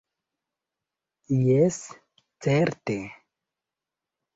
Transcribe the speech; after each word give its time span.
Jes, 1.49 1.79
certe. 2.43 3.01